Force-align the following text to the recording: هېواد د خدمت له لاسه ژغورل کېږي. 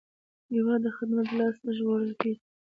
هېواد 0.53 0.81
د 0.83 0.87
خدمت 0.97 1.27
له 1.31 1.35
لاسه 1.39 1.67
ژغورل 1.77 2.11
کېږي. 2.21 2.41